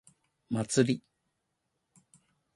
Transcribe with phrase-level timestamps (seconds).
[0.49, 1.03] 祭り